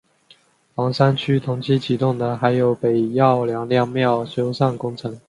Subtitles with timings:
[0.73, 5.15] 房山区同期启动的还有北窖娘娘庙修缮工程。